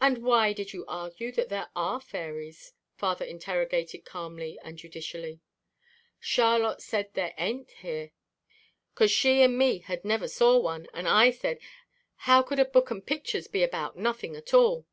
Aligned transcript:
"And 0.00 0.24
why 0.24 0.52
did 0.52 0.72
you 0.72 0.84
argue 0.88 1.30
that 1.30 1.50
there 1.50 1.70
are 1.76 2.00
fairies?" 2.00 2.72
father 2.96 3.24
interrogated 3.24 4.04
calmly 4.04 4.58
and 4.64 4.76
judicially. 4.76 5.38
"Charlotte 6.18 6.82
said 6.82 7.14
they 7.14 7.32
ain't 7.38 7.70
here 7.70 8.10
'cause 8.96 9.12
she 9.12 9.42
and 9.42 9.56
me 9.56 9.78
had 9.78 10.04
never 10.04 10.26
saw 10.26 10.58
one, 10.58 10.88
and 10.92 11.06
I 11.06 11.30
said, 11.30 11.60
'How 12.16 12.42
could 12.42 12.58
a 12.58 12.64
book 12.64 12.90
and 12.90 13.06
pictures 13.06 13.46
be 13.46 13.62
about 13.62 13.96
nothing 13.96 14.34
at 14.34 14.52
all?' 14.52 14.84